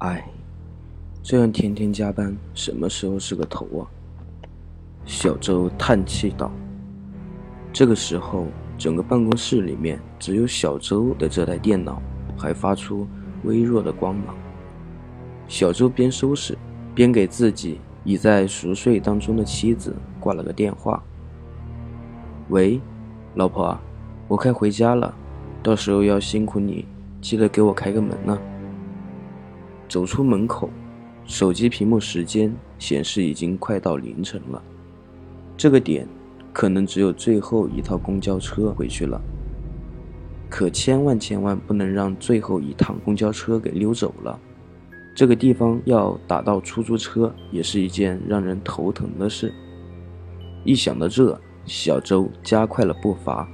[0.00, 0.24] 唉，
[1.22, 3.84] 这样天天加班，什么时候是个头啊？
[5.04, 6.50] 小周叹气道。
[7.70, 8.46] 这个时候，
[8.78, 12.00] 整个办公室里面只有小周的这台电脑
[12.34, 13.06] 还发出
[13.44, 14.34] 微弱的光芒。
[15.46, 16.56] 小周边收拾
[16.94, 21.02] 边给自己已在熟睡当中的妻子挂了个电话
[22.48, 22.80] ：“喂，
[23.34, 23.78] 老婆，
[24.28, 25.14] 我快回家了，
[25.62, 26.86] 到时候要辛苦你，
[27.20, 28.38] 记得给我开个门呢。”
[29.90, 30.70] 走出门口，
[31.24, 34.62] 手机屏幕时间显示已经快到凌晨了。
[35.56, 36.06] 这个点
[36.52, 39.20] 可能只有最后一趟公交车回去了。
[40.48, 44.38] 可千万千万不能让最后一趟公交车给溜走了。
[45.12, 49.52] 这个地方要打到出租车也是一件让人头疼的事。
[50.64, 53.48] 一想到这，小周加快了步伐。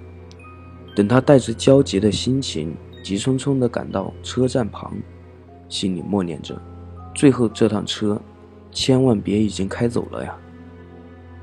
[0.95, 4.93] 等他带着焦急的心情，急匆匆地赶到车站旁。
[5.69, 6.61] 心里默念着
[7.15, 8.21] ：“最后这趟车，
[8.71, 10.37] 千万别已经开走了呀！”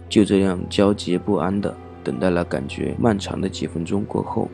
[0.09, 4.50] 就这样焦急不安地等待了感觉漫长的几分钟过后，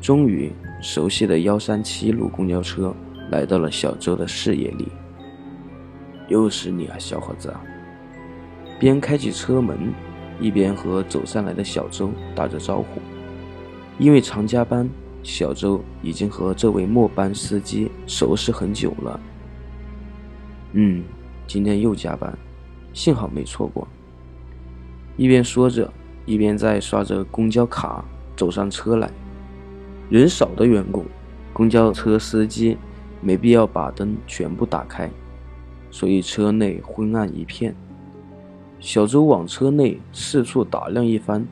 [0.00, 2.94] 终于熟悉的幺三七路公交车
[3.30, 4.88] 来到了小周的视野里。
[6.28, 7.60] 又是你啊，小伙子啊！
[8.78, 9.92] 边开启车门，
[10.40, 13.00] 一边和走上来的小周打着招呼。
[13.98, 14.88] 因为常加班。
[15.22, 19.20] 小周已经和这位末班司机熟识很久了。
[20.72, 21.04] 嗯，
[21.46, 22.36] 今天又加班，
[22.92, 23.86] 幸好没错过。
[25.16, 25.92] 一边说着，
[26.26, 28.04] 一边在刷着公交卡，
[28.36, 29.10] 走上车来。
[30.10, 31.04] 人少的缘故，
[31.52, 32.76] 公交车司机
[33.20, 35.10] 没必要把灯全部打开，
[35.90, 37.74] 所以车内昏暗一片。
[38.80, 41.46] 小周往车内四处打量一番。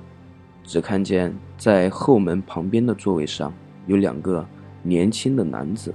[0.63, 3.53] 只看见在后门旁边的座位上
[3.87, 4.47] 有两个
[4.83, 5.93] 年轻的男子，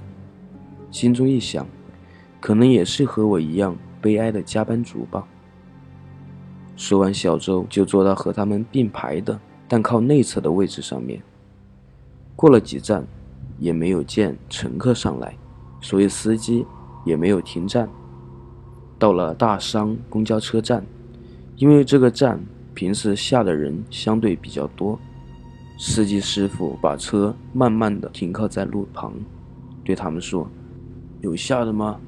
[0.90, 1.66] 心中一想，
[2.40, 5.26] 可能也是和我一样悲哀的加班族吧。
[6.76, 11.22] 说完，小周就坐到和他们并排的但靠内侧的位置上面。
[12.34, 13.06] 过了几站，
[13.58, 15.34] 也没有见乘客上来，
[15.80, 16.66] 所以司机
[17.06, 17.88] 也没有停站。
[18.98, 20.84] 到了大商公交车站，
[21.56, 22.38] 因为这个站。
[22.76, 24.98] 平时下的人相对比较多，
[25.78, 29.14] 司机师傅把车慢慢的停靠在路旁，
[29.82, 30.46] 对他们说
[31.22, 31.98] ：“有下的吗？”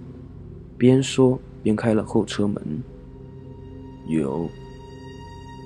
[0.76, 2.82] 边说边开了后车门。
[4.08, 4.46] 有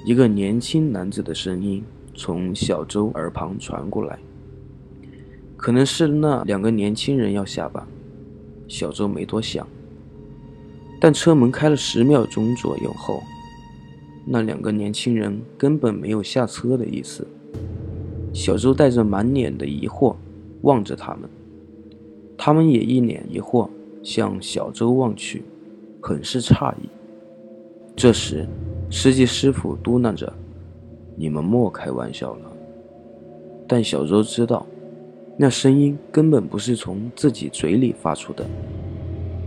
[0.07, 4.17] 一个年轻男子的声音从小周耳旁传过来，
[5.57, 7.89] 可能是那两个年轻人要下吧。
[8.69, 9.67] 小周没多想，
[11.01, 13.21] 但车门开了十秒钟左右后。
[14.25, 17.27] 那两个年轻人根本没有下车的意思。
[18.33, 20.15] 小周带着满脸的疑惑
[20.63, 21.29] 望着他们，
[22.37, 23.69] 他们也一脸疑惑
[24.03, 25.43] 向小周望去，
[26.01, 26.89] 很是诧异。
[27.95, 28.47] 这时，
[28.91, 30.33] 司机师傅嘟囔着
[31.15, 32.53] ：“你们莫开玩笑了。”
[33.69, 34.67] 但小周知道，
[35.37, 38.47] 那声音根本不是从自己嘴里发出的。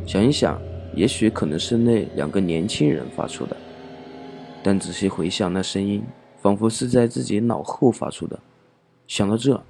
[0.06, 0.62] 想一想，
[0.96, 3.58] 也许可能是那两个年轻人发出的。
[4.68, 6.02] 但仔细回想，那声音
[6.42, 8.40] 仿佛是在自己脑后发出的。
[9.06, 9.64] 想到这，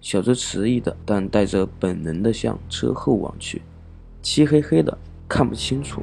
[0.00, 3.62] 小周迟疑的，但带着本能的向车后望去，
[4.22, 6.02] 漆黑黑的，看不清楚。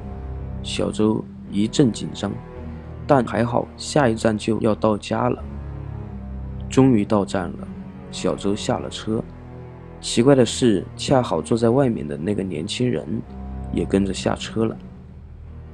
[0.63, 1.21] 小周
[1.51, 2.31] 一阵紧张，
[3.05, 5.43] 但还好，下一站就要到家了。
[6.69, 7.67] 终于到站了，
[8.11, 9.21] 小周下了车。
[9.99, 13.05] 奇怪的是，恰好坐在外面的那个年轻人，
[13.73, 14.77] 也跟着下车了。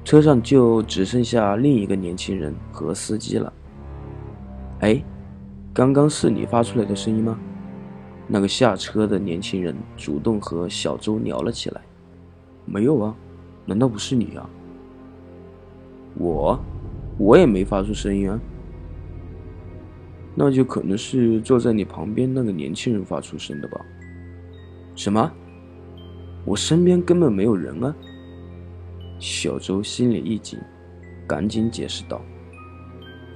[0.04, 3.50] 车上就只剩下另一个年轻人和司机了。
[4.80, 5.02] 哎，
[5.72, 7.38] 刚刚是你发出来的声音吗？
[8.28, 11.80] 那个下车的年轻人主动和小周聊了起来。
[12.66, 13.16] 没有啊，
[13.64, 14.48] 难道不是你啊？
[16.18, 16.58] 我，
[17.18, 18.38] 我也没发出声音啊。
[20.34, 23.80] 那就可能是坐在你旁边那个年轻人发出声的吧？
[24.94, 25.32] 什么？
[26.44, 27.94] 我身边根本没有人啊！
[29.18, 30.58] 小周心里一紧，
[31.26, 32.20] 赶紧解释道：“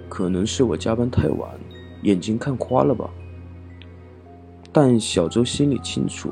[0.09, 1.51] 可能是我加班太晚，
[2.03, 3.09] 眼睛看花了吧。”
[4.71, 6.31] 但小周心里清楚，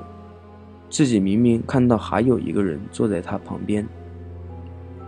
[0.91, 3.87] 自己明明看到还有一个人坐在他旁边。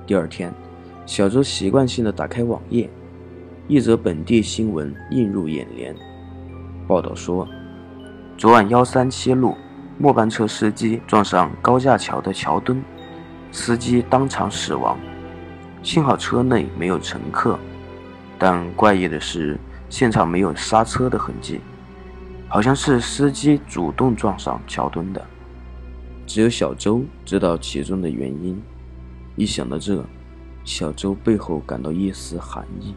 [0.06, 0.52] 第二天，
[1.04, 2.88] 小周习惯性的打开网页，
[3.68, 5.94] 一则本地新闻映入眼帘。
[6.86, 7.46] 报道说，
[8.38, 9.54] 昨晚幺三七路
[9.98, 12.82] 末班车司机撞上高架桥的桥墩。
[13.50, 14.98] 司机当场死亡，
[15.82, 17.58] 幸好车内没有乘客。
[18.38, 19.58] 但怪异的是，
[19.88, 21.60] 现场没有刹车的痕迹，
[22.48, 25.24] 好像是司机主动撞上桥墩的。
[26.26, 28.62] 只有小周知道其中的原因。
[29.34, 30.04] 一想到这，
[30.64, 32.94] 小周背后感到一丝寒意。